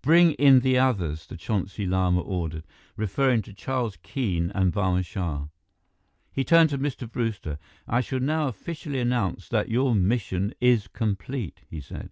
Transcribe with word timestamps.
"Bring 0.00 0.32
in 0.36 0.60
the 0.60 0.78
others," 0.78 1.26
the 1.26 1.36
Chonsi 1.36 1.86
Lama 1.86 2.22
ordered, 2.22 2.64
referring 2.96 3.42
to 3.42 3.52
Charles 3.52 3.98
Keene 4.02 4.50
and 4.54 4.72
Barma 4.72 5.04
Shah. 5.04 5.48
He 6.32 6.42
turned 6.42 6.70
to 6.70 6.78
Mr. 6.78 7.06
Brewster. 7.06 7.58
"I 7.86 8.00
shall 8.00 8.20
now 8.20 8.48
officially 8.48 8.98
announce 8.98 9.46
that 9.50 9.68
your 9.68 9.94
mission 9.94 10.54
is 10.58 10.88
complete," 10.88 11.60
he 11.68 11.82
said. 11.82 12.10